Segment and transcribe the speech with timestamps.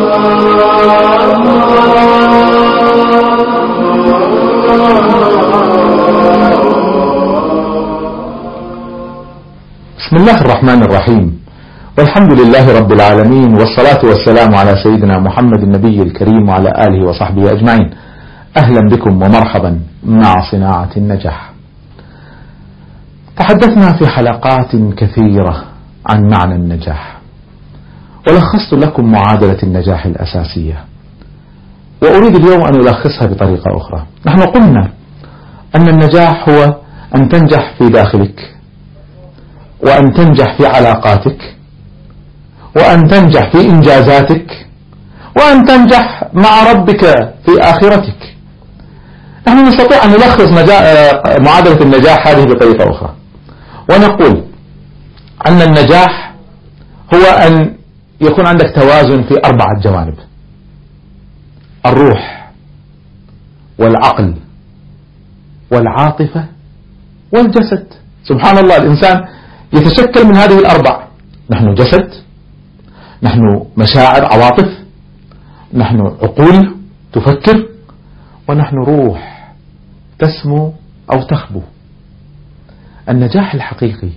[0.00, 0.08] بسم
[10.16, 11.40] الله الرحمن الرحيم.
[11.98, 17.90] والحمد لله رب العالمين والصلاة والسلام على سيدنا محمد النبي الكريم وعلى آله وصحبه أجمعين.
[18.56, 21.52] أهلا بكم ومرحبا مع صناعة النجاح.
[23.36, 25.64] تحدثنا في حلقات كثيرة
[26.06, 27.19] عن معنى النجاح.
[28.26, 30.84] ولخصت لكم معادلة النجاح الأساسية.
[32.02, 34.06] وأريد اليوم أن ألخصها بطريقة أخرى.
[34.26, 34.92] نحن قلنا
[35.74, 36.74] أن النجاح هو
[37.16, 38.54] أن تنجح في داخلك
[39.86, 41.56] وأن تنجح في علاقاتك
[42.76, 44.66] وأن تنجح في إنجازاتك
[45.36, 47.00] وأن تنجح مع ربك
[47.46, 48.34] في آخرتك.
[49.48, 50.52] نحن نستطيع أن نلخص
[51.40, 53.14] معادلة النجاح هذه بطريقة أخرى.
[53.90, 54.44] ونقول
[55.46, 56.34] أن النجاح
[57.14, 57.79] هو أن
[58.20, 60.14] يكون عندك توازن في أربعة جوانب.
[61.86, 62.50] الروح
[63.78, 64.34] والعقل
[65.72, 66.44] والعاطفة
[67.32, 67.86] والجسد.
[68.24, 69.24] سبحان الله الإنسان
[69.72, 71.04] يتشكل من هذه الأربع.
[71.50, 72.10] نحن جسد
[73.22, 74.68] نحن مشاعر عواطف
[75.74, 76.74] نحن عقول
[77.12, 77.68] تفكر
[78.48, 79.52] ونحن روح
[80.18, 80.72] تسمو
[81.12, 81.62] أو تخبو.
[83.08, 84.10] النجاح الحقيقي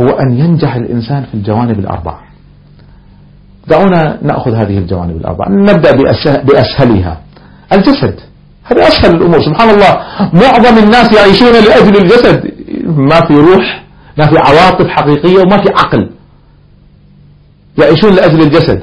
[0.00, 2.27] هو أن ينجح الإنسان في الجوانب الأربع.
[3.68, 5.90] دعونا نأخذ هذه الجوانب الأربع نبدأ
[6.48, 7.20] بأسهلها.
[7.72, 8.14] الجسد.
[8.64, 9.40] هذه أسهل الأمور.
[9.40, 9.92] سبحان الله.
[10.42, 12.52] معظم الناس يعيشون لأجل الجسد.
[12.86, 13.84] ما في روح
[14.18, 16.10] ما في عواطف حقيقية وما في عقل.
[17.78, 18.82] يعيشون لأجل الجسد.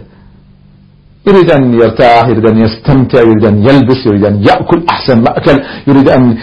[1.28, 6.09] يريد أن يرتاح يريد أن يستمتع يريد أن يلبس يريد أن يأكل أحسن مأكل يريد
[6.09, 6.38] أن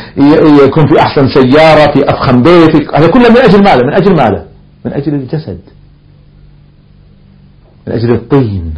[0.65, 4.47] يكون في أحسن سيارة في أفخم بيت هذا كله من أجل ماذا من أجل ماذا
[4.85, 5.59] من أجل الجسد.
[7.87, 8.75] من أجل الطين.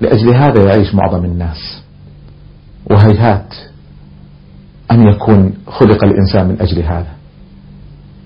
[0.00, 1.82] لأجل هذا يعيش معظم الناس.
[2.90, 3.54] وهيهات
[4.90, 7.12] أن يكون خلق الإنسان من أجل هذا.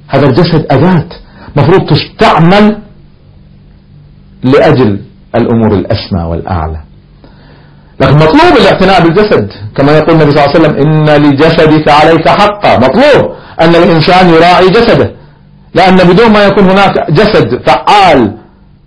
[0.08, 1.08] هذا الجسد أداة
[1.56, 2.78] مفروض تستعمل
[4.42, 5.00] لأجل
[5.36, 6.80] الأمور الأسمى والأعلى.
[8.00, 9.50] لكن مطلوب الاعتناء بالجسد.
[9.76, 12.76] كما يقول النبي صلى الله عليه وسلم إن لجسدك عليك حقا.
[12.76, 15.10] مطلوب أن الإنسان يراعي جسده.
[15.74, 18.43] لأن بدون ما يكون هناك جسد فعال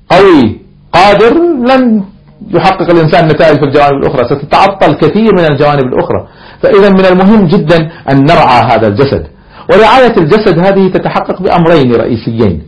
[0.09, 0.59] قوي
[0.93, 1.33] قادر
[1.69, 2.03] لن
[2.47, 4.25] يحقق الإنسان نتائج في الجوانب الأخرى.
[4.25, 6.27] ستتعطل كثير من الجوانب الأخرى.
[6.61, 9.27] فإذا من المهم جدا أن نرعى هذا الجسد.
[9.73, 12.63] ورعاية الجسد هذه تتحقق بأمرين رئيسيين.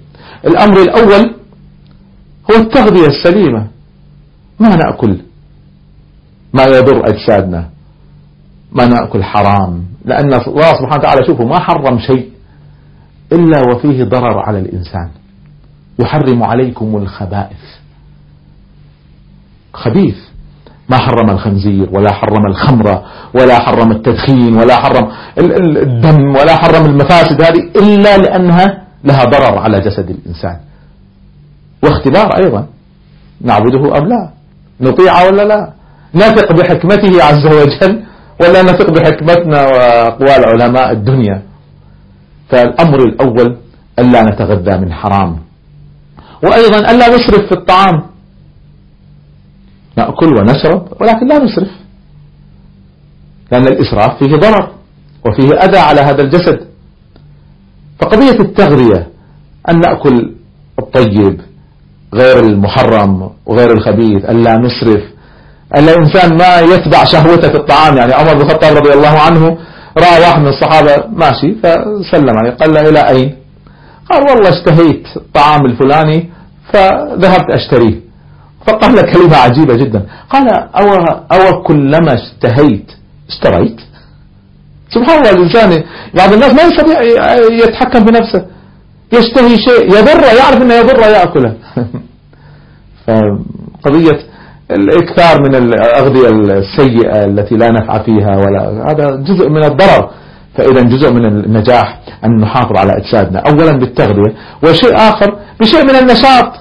[0.47, 1.35] الأمر الأول
[2.51, 3.67] هو التغذية السليمة.
[4.59, 5.17] ما نأكل
[6.53, 7.69] ما يضر أجسادنا.
[8.71, 9.83] ما نأكل حرام.
[10.06, 12.29] لأن الله سبحانه وتعالى شوفوا ما حرم شيء
[13.33, 15.09] إلا وفيه ضرر على الإنسان.
[16.00, 17.64] يحرم عليكم الخبائث.
[19.74, 20.16] خبيث.
[20.90, 27.42] ما حرم الخنزير ولا حرم الخمر ولا حرم التدخين ولا حرم الدم ولا حرم المفاسد
[27.42, 30.60] هذه إلا لأنها لها ضرر على جسد الإنسان.
[31.84, 32.68] واختبار أيضا.
[33.42, 34.30] نعبده أم لا؟
[34.81, 35.74] نطيع ولا لا؟
[36.16, 38.04] نثق بحكمته عز وجل
[38.42, 41.42] ولا نثق بحكمتنا وأقوال علماء الدنيا؟
[42.50, 43.58] فالأمر الأول
[44.00, 45.49] ألا نتغذى من حرام.
[46.44, 48.01] وأيضا ألا نسرف في الطعام.
[49.97, 51.69] نأكل ونشرب ولكن لا نسرف
[53.51, 54.72] لأن الإسراف فيه ضرر
[55.25, 56.59] وفيه أذى على هذا الجسد.
[58.00, 59.07] فقضية التغذية
[59.69, 60.35] أن نأكل
[60.79, 61.41] الطيب
[62.13, 65.03] غير المحرم وغير الخبيث ألا نسرف
[65.77, 67.97] أن الإنسان ما يتبع شهوته في الطعام.
[67.97, 69.57] يعني عمر بن الخطاب رضي الله عنه
[69.97, 73.35] رأى واحد من الصحابة ماشي فسلم عليه قال له إلى أين؟
[74.09, 76.30] قال والله اشتهيت الطعام الفلاني
[76.74, 78.00] فذهبت أشتريه.
[78.68, 80.06] فقال كلمة عجيبة جدا.
[80.30, 80.88] قال أو,
[81.31, 82.92] أو كلما اشتهيت
[83.30, 83.80] اشتريت؟
[84.90, 85.84] سبحان الله الإنسان
[86.16, 87.02] بعض الناس ما يستطيع
[87.52, 88.46] يتحكم في نفسه.
[89.14, 91.56] يشتهي شيء يضر يعرف أنه يضر يأكله
[93.08, 94.19] فقضية
[94.72, 100.10] الإكثار من الأغذية السيئة التي لا نفع فيها ولا هذا جزء من الضرر.
[100.57, 103.40] فإذا جزء من النجاح أن نحافظ على أجسادنا.
[103.40, 106.54] أولا بالتغذية وشيء آخر بشيء من النشاط.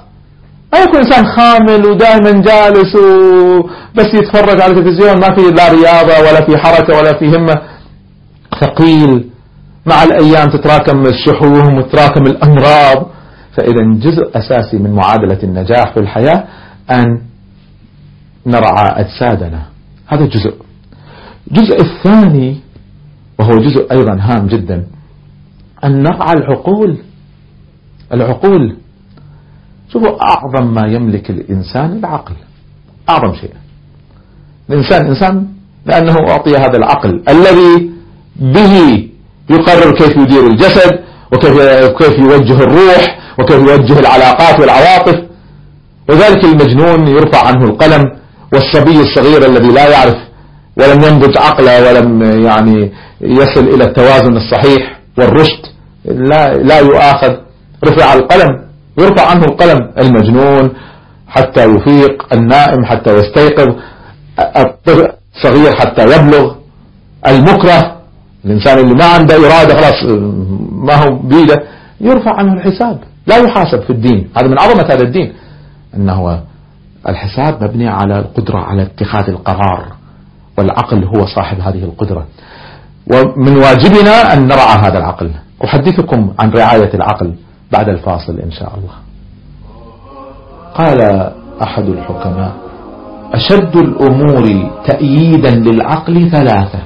[0.72, 6.46] ما يكون إنسان خامل ودائما جالس وبس يتفرج على التلفزيون ما في لا رياضة ولا
[6.46, 7.56] في حركة ولا في همة.
[8.60, 9.24] ثقيل.
[9.86, 13.06] مع الأيام تتراكم الشحوم وتتراكم الأمراض.
[13.56, 16.44] فإذا جزء أساسي من معادلة النجاح في الحياة
[16.90, 17.20] أن
[18.46, 19.62] نرعى أجسادنا.
[20.06, 20.54] هذا جزء.
[21.50, 22.60] الجزء الثاني
[23.38, 24.86] وهو جزء أيضا هام جدا.
[25.84, 26.96] أن نرعى العقول.
[28.12, 28.76] العقول.
[29.92, 32.34] شوفوا أعظم ما يملك الإنسان العقل.
[33.10, 33.52] أعظم شيء.
[34.70, 35.46] الإنسان إنسان
[35.86, 37.90] لأنه أعطي هذا العقل الذي
[38.36, 39.08] به
[39.50, 40.98] يقرر كيف يدير الجسد
[41.32, 45.28] وكيف يوجه الروح وكيف يوجه العلاقات والعواطف.
[46.08, 48.04] وذلك المجنون يرفع عنه القلم
[48.52, 50.27] والصبي الصغير الذي لا يعرف
[50.78, 55.62] ولم ينضج عقله ولم يعني يصل إلى التوازن الصحيح والرشد
[56.04, 57.36] لا, لا يؤاخذ.
[57.84, 58.64] رفع القلم
[58.98, 60.70] يرفع عنه القلم المجنون
[61.28, 63.74] حتى يفيق النائم حتى يستيقظ.
[65.36, 66.54] الصغير حتى يبلغ.
[67.26, 67.96] المكره
[68.44, 70.04] الإنسان اللي ما عنده إرادة خلاص
[70.72, 71.62] ما هو بيده
[72.00, 72.98] يرفع عنه الحساب.
[73.26, 74.30] لا يحاسب في الدين.
[74.36, 75.32] هذا من عظمة هذا الدين
[75.94, 76.40] أنه
[77.08, 79.97] الحساب مبني على القدرة على اتخاذ القرار.
[80.58, 82.26] والعقل هو صاحب هذه القدرة.
[83.12, 85.30] ومن واجبنا أن نرعى هذا العقل.
[85.64, 87.34] أحدثكم عن رعاية العقل
[87.72, 88.94] بعد الفاصل إن شاء الله.
[90.74, 91.30] قال
[91.62, 92.52] أحد الحكماء
[93.32, 96.78] أشد الأمور تأييدا للعقل ثلاثة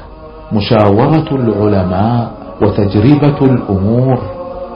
[0.53, 2.31] مشاورة العلماء
[2.63, 4.19] وتجربة الأمور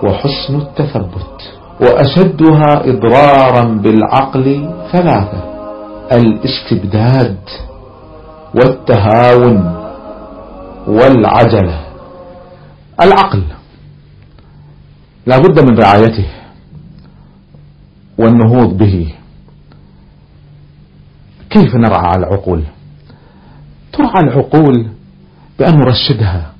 [0.05, 1.53] وحسن التثبت.
[1.81, 5.41] وأشدها إضرارا بالعقل ثلاثة
[6.13, 7.37] الاستبداد
[8.57, 9.77] والتهاون
[10.87, 11.87] والعجلة.
[13.01, 13.43] العقل.
[15.27, 16.27] لا بد من رعايته
[18.19, 19.15] والنهوض به.
[21.51, 22.63] كيف نرعى العقول؟
[23.93, 24.91] ترعى العقول
[25.59, 26.53] بأن نرشدها.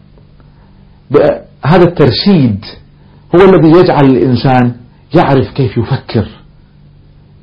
[1.65, 2.65] هذا الترشيد
[3.35, 4.75] هو الذي يجعل الإنسان
[5.15, 6.29] يعرف كيف يفكر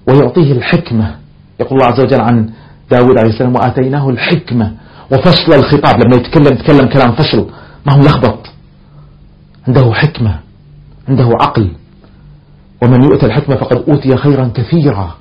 [0.07, 1.15] ويعطيه الحكمة.
[1.59, 2.49] يقول الله عز وجل عن
[2.93, 4.73] داود عليه السلام وآتيناه الحكمة
[5.11, 5.95] وفصل الخطاب.
[6.05, 7.49] لما يتكلم يتكلم كلام فصل.
[7.85, 8.47] ما هو لخبط؟
[9.67, 10.39] عنده حكمة
[11.09, 11.71] عنده عقل.
[12.83, 15.15] ومن يؤتى الحكمة فقد أوتي خيرا كثيرا.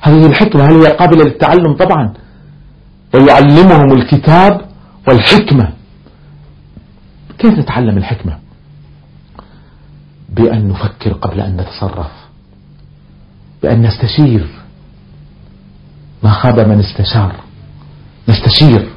[0.00, 2.14] هذه الحكمة هل هي قابلة للتعلم؟ طبعا.
[3.14, 4.60] ويعلمهم الكتاب
[5.08, 5.72] والحكمة.
[7.38, 8.38] كيف نتعلم الحكمة؟
[10.28, 12.10] بأن نفكر قبل أن نتصرف.
[13.62, 14.61] بأن نستشير.
[16.22, 17.32] ما خاب من استشار
[18.28, 18.88] نستشير.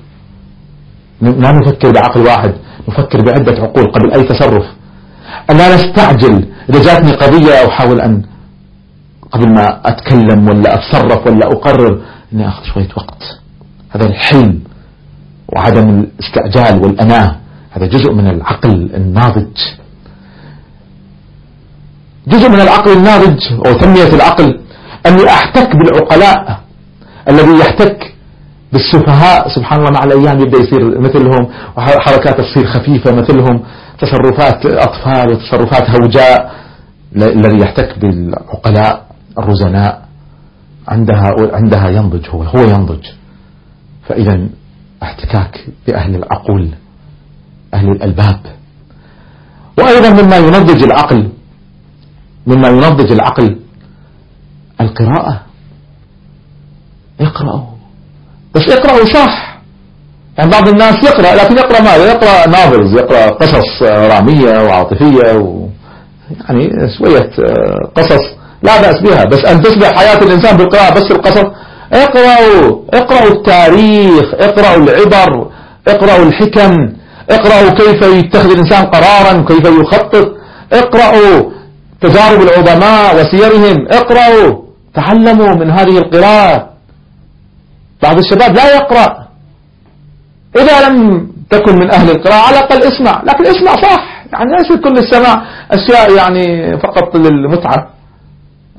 [1.21, 2.53] لا نفكر بعقل واحد
[2.87, 4.65] نفكر بعدة عقول قبل أي تصرف.
[5.49, 8.23] لا نستعجل إذا جاتني قضية أحاول أن
[9.31, 12.01] قبل ما أتكلم ولا أتصرف ولا أقرر
[12.33, 13.23] أني أخذ شوية وقت.
[13.89, 14.61] هذا الحلم
[15.55, 17.35] وعدم الاستعجال والأناة
[17.71, 19.57] هذا جزء من العقل الناضج.
[22.27, 24.59] جزء من العقل الناضج أو تنمية العقل.
[25.05, 26.64] أني أحتك بالعقلاء.
[27.29, 28.13] الذي يحتك
[28.73, 29.55] بالسفهاء.
[29.55, 33.63] سبحان الله مع الأيام يبدأ يصير مثلهم وحركات تصير خفيفة مثلهم
[33.99, 36.55] تصرفات أطفال وتصرفات هوجاء.
[37.15, 39.05] الذي يحتك بالعقلاء
[39.39, 40.05] الرزناء.
[40.87, 43.05] عندها عندها ينضج هو هو ينضج.
[44.07, 44.47] فإذا
[45.03, 46.69] احتكاك بأهل العقول
[47.73, 48.39] أهل الألباب.
[49.77, 51.29] وأيضا مما ينضج العقل
[52.47, 53.59] مما ينضج العقل
[54.81, 55.44] القراءة.
[57.21, 57.65] اقرأوا.
[58.55, 59.55] بس اقرأوا صح.
[60.37, 65.67] يعني بعض الناس يقرأ لكن يقرأ ماذا؟ يقرأ نافلز يقرأ قصص رامية وعاطفية و
[66.49, 67.29] يعني شوية
[67.95, 68.23] قصص
[68.63, 69.25] لا بأس بها.
[69.25, 71.45] بس أن تصبح حياة الإنسان بالقراءة بس القصص.
[71.93, 75.51] اقرأوا اقرأوا التاريخ اقرأوا العبر
[75.87, 76.93] اقرأوا الحكم
[77.29, 80.27] اقرأوا كيف يتخذ الإنسان قرارا كيف يخطط.
[80.73, 81.51] اقرأوا
[82.01, 83.87] تجارب العظماء وسيرهم.
[83.91, 84.61] اقرأوا
[84.95, 86.74] تعلموا من هذه القراءة.
[88.05, 89.09] بعض الشباب لا يقرأ.
[90.61, 93.21] إذا لم تكن من أهل القراءة على الأقل اسمع.
[93.27, 93.99] لكن اسمع صح.
[94.33, 95.35] يعني ليس كل السماع
[95.71, 97.89] أشياء يعني فقط للمتعة.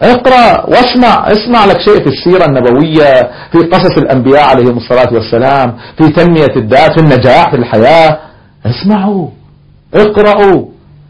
[0.02, 1.26] اقرأ واسمع.
[1.32, 6.92] اسمع لك شيء في السيرة النبوية في قصص الأنبياء عليهم الصلاة والسلام في تنمية الذات
[6.92, 8.18] في النجاح في الحياة.
[8.66, 9.28] اسمعوا.
[9.94, 10.66] اقرأوا.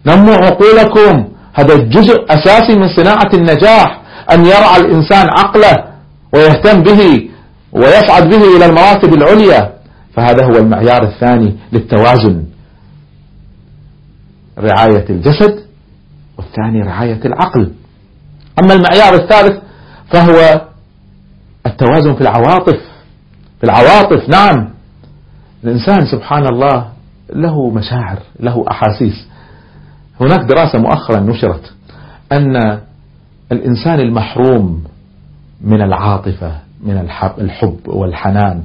[0.07, 1.25] نموا عقولكم.
[1.55, 4.01] هذا جزء أساسي من صناعة النجاح
[4.33, 5.85] أن يرعى الإنسان عقله
[6.35, 7.29] ويهتم به.
[7.77, 9.73] ويصعد به إلى المراتب العليا
[10.15, 12.45] فهذا هو المعيار الثاني للتوازن.
[14.59, 15.65] رعاية الجسد
[16.39, 17.73] والثاني رعاية العقل.
[18.63, 19.63] أما المعيار الثالث
[20.13, 20.67] فهو
[21.67, 22.81] التوازن في العواطف.
[23.61, 24.69] في العواطف نعم.
[25.65, 26.89] الإنسان سبحان الله
[27.33, 29.27] له مشاعر له أحاسيس.
[30.21, 31.73] هناك دراسة مؤخرا نشرت
[32.33, 32.81] أن
[33.53, 34.85] الإنسان المحروم
[35.61, 38.63] من العاطفة من الحب والحنان.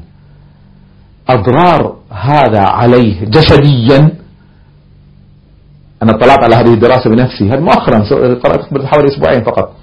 [1.30, 4.10] أضرار هذا عليه جسديا.
[6.04, 7.50] أنا اطلعت على هذه الدراسة بنفسي.
[7.50, 8.00] هذا مؤخرا
[8.34, 9.74] قرأت حوالي أسبوعين فقط.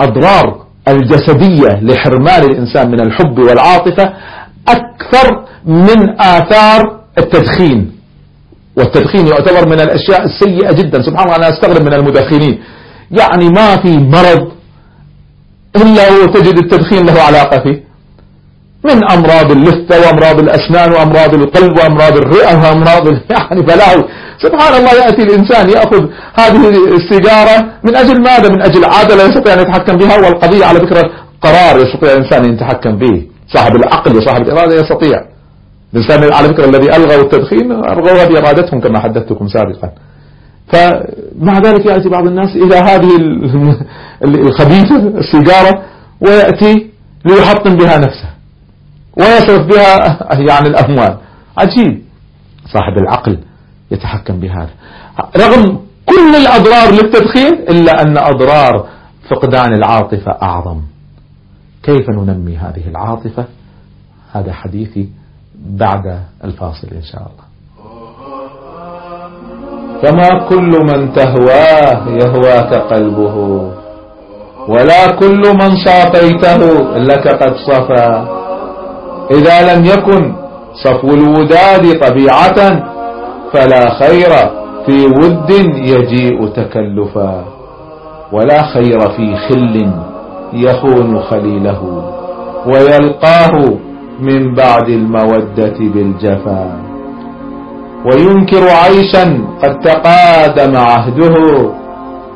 [0.00, 4.12] أضرار الجسدية لحرمان الإنسان من الحب والعاطفة
[4.68, 7.92] أكثر من آثار التدخين.
[8.76, 11.02] والتدخين يعتبر من الأشياء السيئة جدا.
[11.02, 12.58] سبحان الله أنا أستغرب من المدخنين.
[13.10, 14.59] يعني ما في مرض
[15.76, 17.90] إلا وتجد التدخين له علاقة فيه.
[18.84, 24.04] من أمراض اللثة وأمراض الأسنان وأمراض القلب وأمراض الرئة وأمراض يعني بلاوي
[24.44, 26.02] سبحان الله يأتي الإنسان يأخذ
[26.34, 30.80] هذه السيجارة من أجل ماذا؟ من أجل عادة لا يستطيع أن يتحكم بها والقضية على
[30.80, 31.10] فكرة
[31.42, 33.26] قرار يستطيع الإنسان أن يتحكم به.
[33.54, 35.24] صاحب العقل وصاحب الإرادة يستطيع.
[35.94, 39.90] الإنسان على فكرة الذي ألغوا التدخين ألغوا بإرادتهم كما حدثتكم سابقا.
[40.72, 43.16] فمع ذلك يأتي بعض الناس إلى هذه
[44.24, 45.82] الخبيثة السيجارة
[46.20, 46.90] ويأتي
[47.24, 48.30] ليحطم بها نفسه
[49.16, 51.18] ويصرف بها يعني الأموال.
[51.58, 52.02] عجيب.
[52.72, 53.38] صاحب العقل
[53.90, 54.70] يتحكم بهذا.
[55.36, 58.88] رغم كل الأضرار للتدخين إلا أن أضرار
[59.30, 60.80] فقدان العاطفة أعظم.
[61.82, 63.44] كيف ننمي هذه العاطفة؟
[64.32, 65.08] هذا حديثي
[65.54, 67.49] بعد الفاصل إن شاء الله.
[70.02, 73.36] فما كل من تهواه يهواك قلبه
[74.68, 76.60] ولا كل من صافيته
[76.96, 78.24] لك قد صفى.
[79.30, 80.32] إذا لم يكن
[80.84, 82.58] صفو الوداد طبيعة
[83.52, 84.32] فلا خير
[84.86, 87.44] في ود يجيء تكلفا.
[88.32, 89.90] ولا خير في خل
[90.52, 92.02] يخون خليله
[92.66, 93.54] ويلقاه
[94.20, 96.89] من بعد المودة بالجفا.
[98.06, 99.24] وينكر عيشا
[99.62, 101.36] قد تقادم عهده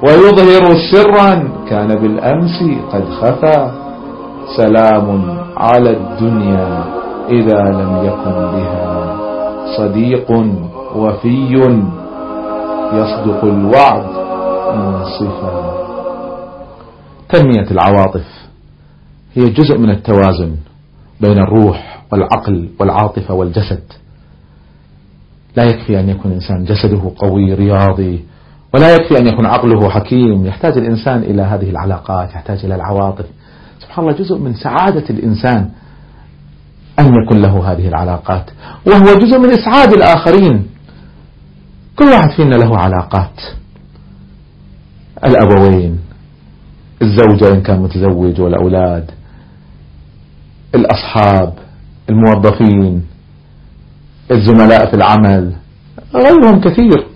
[0.03, 2.59] ويظهر سرا كان بالأمس
[2.93, 3.71] قد خفى.
[4.57, 6.85] سلام على الدنيا
[7.29, 9.17] إذا لم يكن بها
[9.77, 10.31] صديق
[10.97, 11.55] وفي.
[12.93, 14.07] يصدق الوعد
[14.77, 15.75] منصفا
[17.29, 18.27] تنمية العواطف
[19.35, 20.57] هي جزء من التوازن
[21.21, 23.83] بين الروح والعقل والعاطفة والجسد.
[25.57, 28.25] لا يكفي أن يكون إنسان جسده قوي رياضي
[28.75, 30.47] ولا يكفي أن يكون عقله حكيم.
[30.47, 33.27] يحتاج الإنسان إلى هذه العلاقات يحتاج إلى العواطف.
[33.81, 35.71] سبحان الله جزء من سعادة الإنسان
[36.99, 38.51] أن يكون له هذه العلاقات.
[38.87, 40.67] وهو جزء من إسعاد الآخرين.
[41.97, 43.41] كل واحد فينا له علاقات.
[45.25, 45.99] الأبوين
[47.03, 49.11] الزوجة إن كان متزوج والأولاد
[50.75, 51.55] الأصحاب
[52.11, 53.04] الموظفين
[54.31, 55.53] الزملاء في العمل
[56.15, 57.07] غيرهم كثير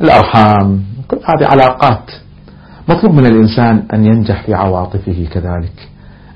[0.00, 2.10] الأرحام كل هذه علاقات.
[2.88, 5.88] مطلوب من الإنسان أن ينجح في عواطفه كذلك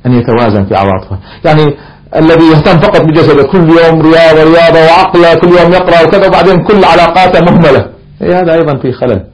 [0.07, 1.19] أن يتوازن في عواطفه.
[1.45, 1.77] يعني
[2.17, 6.85] الذي يهتم فقط بجسده كل يوم رياضة رياضة وعقلة كل يوم يقرأ وكذا وبعدين كل
[6.85, 7.89] علاقاته مهملة.
[8.23, 9.25] إيه هذا أيضا في خلل.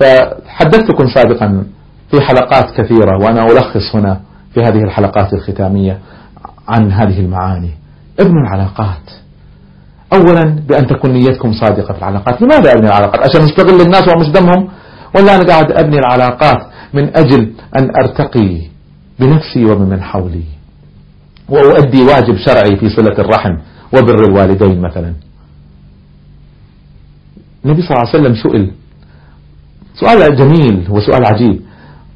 [0.00, 1.64] فحدثتكم سابقا
[2.10, 4.20] في حلقات كثيرة وأنا ألخص هنا
[4.54, 5.98] في هذه الحلقات الختامية
[6.68, 7.70] عن هذه المعاني.
[8.20, 9.10] ابن العلاقات.
[10.12, 12.42] أولا بأن تكون نيتكم صادقة في العلاقات.
[12.42, 14.68] لماذا أبني العلاقات؟ عشان نستغل الناس ومش دمهم؟
[15.16, 18.60] ولا أنا قاعد أبني العلاقات من أجل أن أرتقي
[19.18, 20.44] بنفسي وبمن حولي.
[21.48, 23.56] وأؤدي واجب شرعي في صلة الرحم
[23.92, 25.14] وبر الوالدين مثلا.
[27.64, 28.72] النبي صلى الله عليه وسلم سئل.
[29.94, 31.60] سؤال جميل وسؤال عجيب.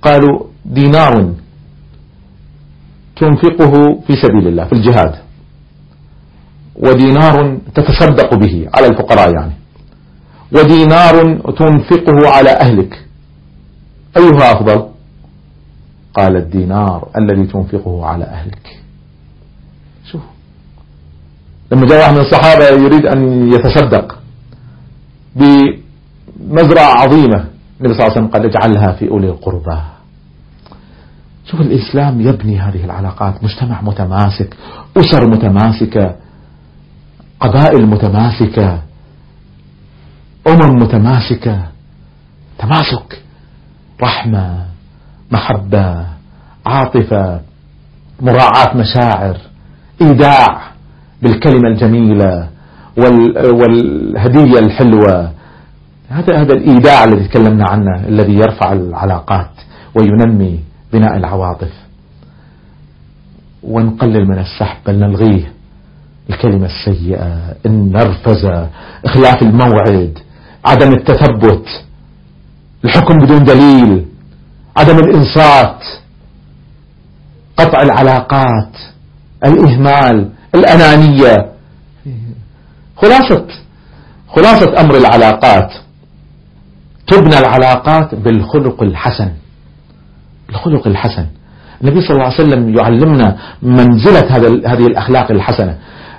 [0.02, 1.32] قالوا دينار
[3.16, 3.72] تنفقه
[4.06, 5.25] في سبيل الله في الجهاد.
[6.78, 9.52] ودينار تتصدق به على الفقراء يعني.
[10.52, 13.04] ودينار تنفقه على أهلك.
[14.16, 14.86] أيها أفضل؟
[16.14, 18.80] قال الدينار الذي تنفقه على أهلك.
[20.12, 20.22] شوف.
[21.72, 24.18] لما جاء واحد من الصحابة يريد أن يتصدق
[25.36, 27.44] بمزرعة عظيمة
[27.80, 29.80] النبي صلى الله عليه وسلم قال اجعلها في أولي القربى.
[31.46, 34.56] شوف الإسلام يبني هذه العلاقات مجتمع متماسك
[34.96, 36.16] أسر متماسكة
[37.40, 38.82] قبائل متماسكة
[40.46, 41.64] أمم متماسكة
[42.58, 43.22] تماسك
[44.02, 44.64] رحمة
[45.32, 46.06] محبة
[46.66, 47.40] عاطفة
[48.20, 49.36] مراعاة مشاعر
[50.02, 50.60] إيداع
[51.22, 52.48] بالكلمة الجميلة
[53.52, 55.32] والهدية الحلوة.
[56.08, 59.50] هذا هذا الإيداع الذي تكلمنا عنه الذي يرفع العلاقات
[59.94, 60.60] وينمي
[60.92, 61.72] بناء العواطف.
[63.62, 65.52] ونقلل من السحب بل نلغيه.
[66.30, 68.68] الكلمة السيئة النرفزة
[69.04, 70.18] إخلاف الموعد
[70.64, 71.84] عدم التثبت
[72.84, 74.06] الحكم بدون دليل
[74.76, 75.78] عدم الإنصات
[77.56, 78.76] قطع العلاقات
[79.46, 81.52] الإهمال الأنانية.
[82.96, 83.46] خلاصة
[84.28, 85.72] خلاصة أمر العلاقات.
[87.06, 89.30] تبنى العلاقات بالخلق الحسن.
[90.50, 91.26] الخلق الحسن.
[91.82, 95.78] النبي صلى الله عليه وسلم يعلمنا منزلة هذه الأخلاق الحسنة.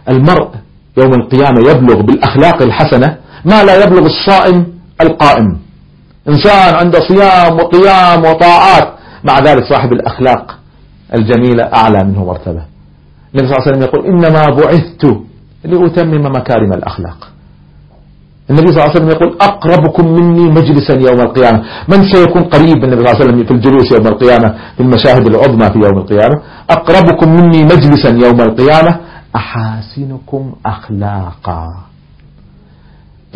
[0.09, 0.49] المرء
[0.97, 4.65] يوم القيامة يبلغ بالأخلاق الحسنة ما لا يبلغ الصائم
[5.01, 5.57] القائم.
[6.29, 8.87] إنسان عنده صيام وقيام وطاعات.
[9.23, 10.57] مع ذلك صاحب الأخلاق
[11.13, 12.61] الجميلة أعلى منه مرتبة.
[13.33, 15.03] النبي صلى الله عليه وسلم يقول إنما بعثت
[15.63, 17.27] لأتمم مكارم الأخلاق.
[18.49, 21.63] النبي صلى الله عليه وسلم يقول أقربكم مني مجلسا يوم القيامة.
[21.87, 25.65] من سيكون قريب النبي صلى الله عليه وسلم في الجلوس يوم القيامة؟ في المشاهد العظمى
[25.73, 26.35] في يوم القيامة.
[26.69, 28.99] أقربكم مني مجلسا يوم القيامة.
[29.37, 31.67] أحاسنكم أخلاقا.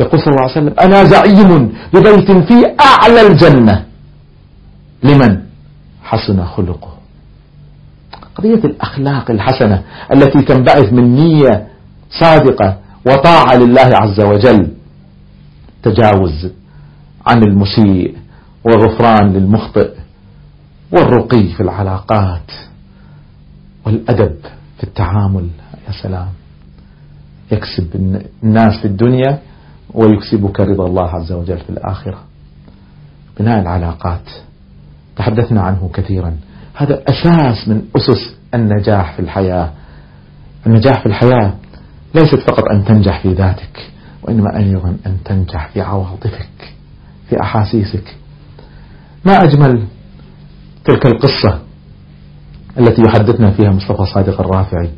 [0.00, 3.84] يقول صلى الله عليه وسلم أنا زعيم ببيت في أعلى الجنة.
[5.02, 5.42] لمن؟
[6.02, 6.92] حسن خلقه.
[8.34, 9.82] قضية الأخلاق الحسنة
[10.14, 11.68] التي تنبعث من نية
[12.20, 14.72] صادقة وطاعة لله عز وجل
[15.82, 16.50] تجاوز
[17.26, 18.16] عن المسيء
[18.64, 19.90] وغفران للمخطئ
[20.92, 22.50] والرقي في العلاقات
[23.86, 24.36] والأدب
[24.78, 25.48] في التعامل.
[25.88, 26.28] يا سلام.
[27.52, 29.38] يكسب الناس في الدنيا
[29.94, 32.18] ويكسبك رضا الله عز وجل في الآخرة.
[33.40, 34.30] بناء العلاقات.
[35.16, 36.36] تحدثنا عنه كثيرا.
[36.74, 39.72] هذا أساس من أسس النجاح في الحياة.
[40.66, 41.54] النجاح في الحياة
[42.14, 43.90] ليست فقط أن تنجح في ذاتك
[44.22, 46.74] وإنما أيضا أن تنجح في عواطفك
[47.28, 48.16] في أحاسيسك.
[49.24, 49.86] ما أجمل
[50.84, 51.58] تلك القصة
[52.78, 54.90] التي يحدثنا فيها مصطفى صادق الرافعي.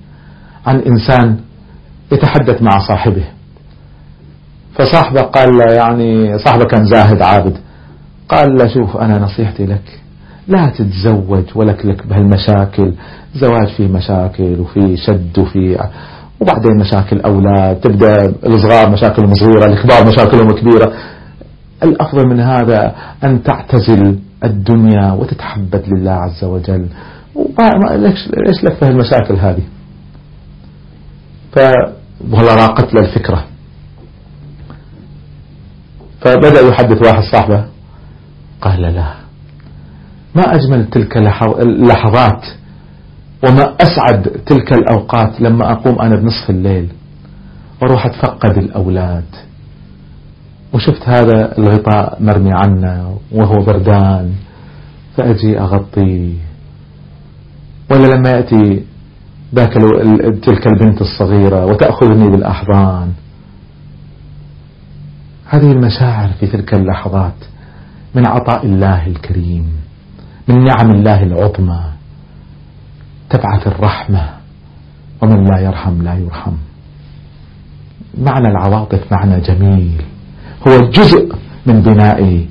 [0.66, 1.37] عن إنسان
[2.12, 3.25] يتحدث مع صاحبه.
[4.75, 7.56] فصاحبه قال له يعني صاحبه كان زاهد عابد
[8.28, 10.00] قال له شوف أنا نصيحتي لك
[10.49, 12.94] لا تتزوج ولك لك بهالمشاكل
[13.35, 15.78] زواج فيه مشاكل وفي شد وفي
[16.40, 20.92] وبعدين مشاكل أولاد تبدأ الصغار مشاكلهم صغيرة الكبار مشاكلهم كبيرة.
[21.83, 22.94] الأفضل من هذا
[23.25, 26.87] أن تعتزل الدنيا وتتحبب لله عز وجل.
[28.47, 29.62] ليش لك في المشاكل هذه؟
[32.31, 33.45] والله راقت له الفكرة.
[36.21, 37.64] فبدأ يحدث واحد صاحبه
[38.61, 39.14] قال لا
[40.35, 41.17] ما أجمل تلك
[41.61, 42.47] اللحظات
[43.45, 46.88] وما أسعد تلك الأوقات لما أقوم أنا بنصف الليل
[47.83, 49.25] وأروح أتفقد الأولاد.
[50.73, 54.33] وشفت هذا الغطاء مرمي عنا وهو بردان
[55.17, 56.35] فأجي أغطيه.
[57.90, 58.85] ولا لما يأتي
[59.55, 59.73] ذاك
[60.43, 63.12] تلك البنت الصغيرة وتأخذني بالأحضان.
[65.47, 67.35] هذه المشاعر في تلك اللحظات
[68.14, 69.73] من عطاء الله الكريم
[70.49, 71.85] من نعم الله العظمى
[73.31, 74.29] تبعث الرحمة
[75.23, 76.53] ومن لا يرحم لا يرحم.
[78.19, 80.03] معنى العواطف معنى جميل
[80.69, 81.35] هو جزء
[81.67, 82.47] من بناء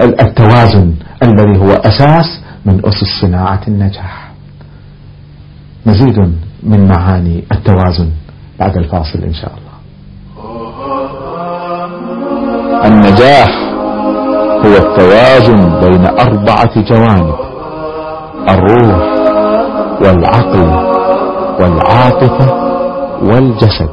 [0.00, 4.25] التوازن الذي هو أساس من أسس صناعة النجاح.
[5.86, 6.18] مزيد
[6.62, 8.10] من معاني التوازن
[8.58, 9.76] بعد الفاصل إن شاء الله.
[12.86, 13.50] النجاح
[14.64, 17.34] هو التوازن بين أربعة جوانب
[18.48, 19.02] الروح
[20.02, 20.68] والعقل
[21.60, 22.46] والعاطفة
[23.22, 23.90] والجسد.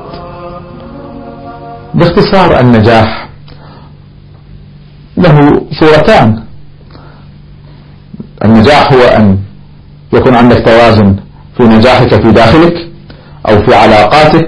[1.94, 3.30] باختصار النجاح
[5.18, 5.38] له
[5.80, 6.44] صورتان.
[8.46, 9.38] النجاح هو أن
[10.14, 11.16] يكون عندك توازن
[11.58, 12.74] في نجاحك في داخلك
[13.50, 14.48] أو في علاقاتك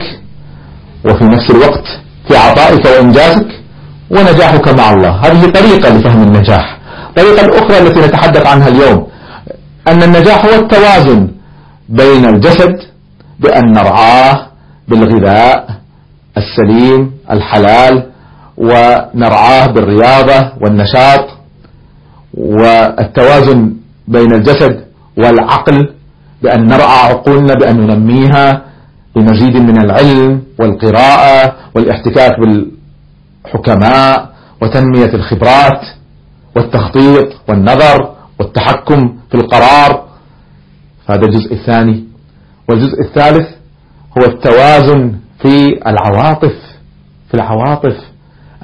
[1.06, 1.84] وفي نفس الوقت
[2.28, 3.48] في عطائك وإنجازك
[4.10, 5.10] ونجاحك مع الله.
[5.10, 6.78] هذه طريقة لفهم النجاح.
[7.10, 9.08] الطريقة الأخرى التي نتحدث عنها اليوم
[9.88, 11.28] أن النجاح هو التوازن
[11.89, 12.76] بين الجسد
[13.39, 14.48] بأن نرعاه
[14.88, 15.68] بالغذاء
[16.38, 18.10] السليم الحلال
[18.58, 21.28] ونرعاه بالرياضة والنشاط
[22.34, 23.74] والتوازن
[24.08, 24.86] بين الجسد
[25.18, 25.89] والعقل
[26.45, 28.62] بأن نرعى عقولنا بأن ننميها
[29.15, 34.29] بمزيد من العلم والقراءة والاحتكاك بالحكماء
[34.62, 35.81] وتنمية الخبرات
[36.55, 40.05] والتخطيط والنظر والتحكم في القرار.
[41.10, 42.03] هذا الجزء الثاني.
[42.69, 43.47] والجزء الثالث
[44.17, 46.55] هو التوازن في العواطف
[47.27, 47.97] في العواطف.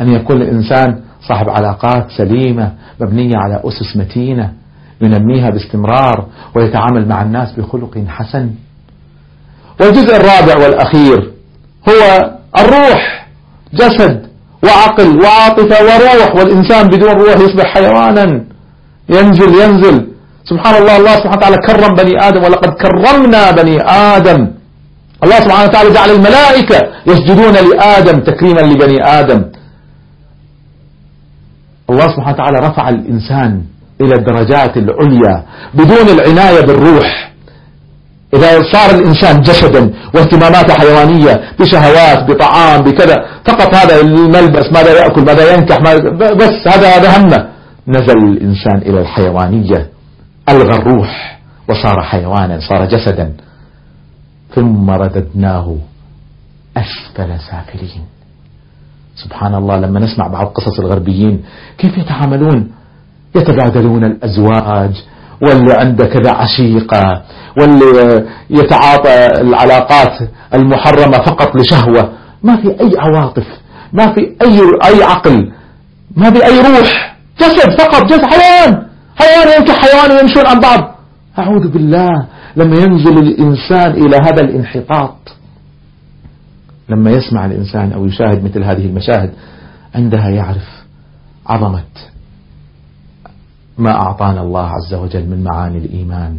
[0.01, 4.53] أن يكون الإنسان صاحب علاقات سليمة مبنية على أسس متينة.
[5.01, 8.49] ينميها باستمرار ويتعامل مع الناس بخلق حسن.
[9.81, 11.31] والجزء الرابع والأخير
[11.89, 13.27] هو الروح
[13.73, 14.27] جسد
[14.63, 18.45] وعقل وعاطفة وروح والإنسان بدون روح يصبح حيوانا.
[19.09, 20.07] ينزل ينزل.
[20.45, 23.77] سبحان الله الله سبحانه وتعالى كرم بني آدم ولقد كرمنا بني
[24.15, 24.47] آدم.
[25.23, 29.41] الله سبحانه وتعالى جعل الملائكة يسجدون لآدم تكريما لبني آدم.
[31.89, 33.61] الله سبحانه وتعالى رفع الإنسان
[34.01, 37.31] إلى الدرجات العليا بدون العناية بالروح.
[38.33, 45.53] إذا صار الإنسان جسدا واهتماماته حيوانية بشهوات بطعام بكذا فقط هذا الملبس ماذا يأكل ماذا
[45.53, 47.49] ينكح ماذا بس هذا هذا همه.
[47.87, 49.89] نزل الإنسان إلى الحيوانية
[50.49, 53.33] ألغى الروح وصار حيوانا صار جسدا.
[54.55, 55.75] ثم رددناه
[56.77, 58.05] أسفل سافلين.
[59.15, 61.43] سبحان الله لما نسمع بعض قصص الغربيين
[61.77, 62.71] كيف يتعاملون؟
[63.35, 64.91] يتبادلون الأزواج
[65.41, 67.21] واللي عنده كذا عشيقة
[67.57, 72.13] واللي يتعاطى العلاقات المحرمة فقط لشهوة.
[72.43, 73.47] ما في أي عواطف
[73.93, 75.51] ما في أي أي عقل
[76.15, 77.17] ما في أي روح.
[77.39, 78.85] جسد فقط جسد حيوان.
[79.15, 80.95] حيوان ينكح حيوان يمشون عن بعض.
[81.39, 85.15] أعوذ بالله لما ينزل الإنسان إلى هذا الانحطاط
[86.89, 89.31] لما يسمع الإنسان أو يشاهد مثل هذه المشاهد
[89.95, 90.67] عندها يعرف
[91.47, 91.83] عظمة
[93.81, 96.37] ما أعطانا الله عز وجل من معاني الإيمان.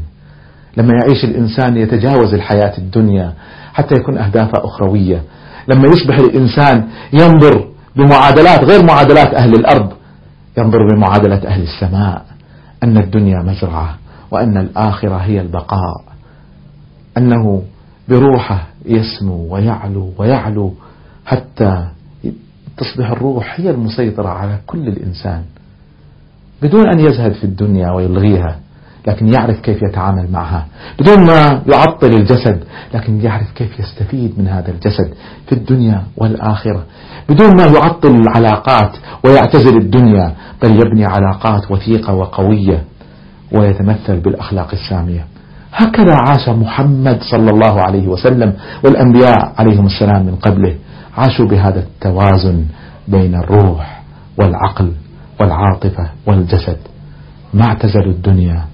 [0.76, 3.32] لما يعيش الإنسان يتجاوز الحياة الدنيا
[3.74, 5.22] حتى يكون أهدافه أخروية.
[5.68, 9.92] لما يصبح الإنسان ينظر بمعادلات غير معادلات أهل الأرض
[10.58, 12.24] ينظر بمعادلة أهل السماء.
[12.82, 13.98] أن الدنيا مزرعة
[14.30, 16.04] وأن الآخرة هي البقاء.
[17.16, 17.62] أنه
[18.08, 20.74] بروحه يسمو ويعلو ويعلو
[21.26, 21.86] حتى
[22.76, 25.42] تصبح الروح هي المسيطرة على كل الإنسان.
[26.62, 28.56] بدون أن يزهد في الدنيا ويلغيها
[29.06, 30.66] لكن يعرف كيف يتعامل معها.
[31.00, 35.14] بدون ما يعطل الجسد لكن يعرف كيف يستفيد من هذا الجسد
[35.46, 36.84] في الدنيا والآخرة.
[37.28, 42.84] بدون ما يعطل العلاقات ويعتزل الدنيا بل يبني علاقات وثيقة وقوية
[43.52, 45.26] ويتمثل بالأخلاق السامية.
[45.72, 48.52] هكذا عاش محمد صلى الله عليه وسلم
[48.84, 50.74] والأنبياء عليهم السلام من قبله.
[51.16, 52.64] عاشوا بهذا التوازن
[53.08, 54.02] بين الروح
[54.38, 54.92] والعقل.
[55.42, 56.78] والعاطفة والجسد
[57.54, 58.64] ما اعتزلوا الدنيا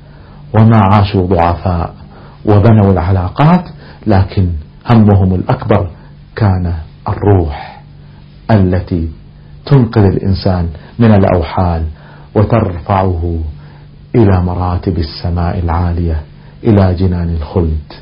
[0.54, 1.94] وما عاشوا ضعفاء
[2.46, 3.64] وبنوا العلاقات
[4.06, 4.48] لكن
[4.90, 5.90] همهم الأكبر
[6.36, 6.74] كان
[7.08, 7.80] الروح
[8.50, 9.08] التي
[9.66, 11.84] تنقذ الإنسان من الأوحال
[12.34, 13.38] وترفعه
[14.14, 16.22] إلى مراتب السماء العالية
[16.64, 17.92] إلى جنان الخلد.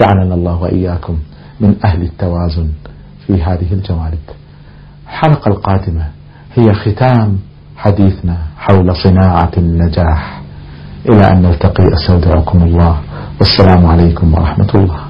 [0.00, 1.18] جعلنا الله وإياكم
[1.60, 2.68] من أهل التوازن
[3.26, 4.18] في هذه الجوانب.
[5.06, 6.06] الحلقة القادمة
[6.54, 7.38] هي ختام
[7.82, 10.40] حديثنا حول صناعة النجاح.
[11.08, 12.96] إلى أن نلتقي أستودعكم الله.
[13.40, 15.00] والسلام عليكم ورحمة الله.